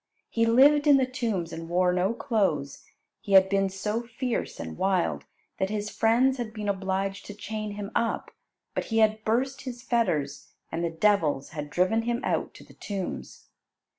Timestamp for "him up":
7.73-8.31